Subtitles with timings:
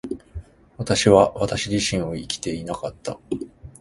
[0.77, 3.19] 私は私自身を生きていなかった。